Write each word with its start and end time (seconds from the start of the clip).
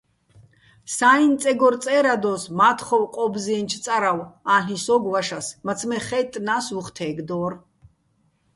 საჲიჼ 0.95 1.31
წეგორ 1.43 1.73
წე́რადოს 1.83 2.43
მა́თხოვ 2.57 3.03
ყო́ბზჲიენჩო̆ 3.15 3.81
წარავ- 3.85 4.19
ა́ლ'იჼ 4.55 4.77
სო́გო̆ 4.85 5.11
ვაშას, 5.13 5.47
მაცმე́ 5.65 6.01
ხაჲტტნა́ს, 6.07 6.65
უ̂ხ 6.79 6.87
თე́გდო́რ. 6.95 7.53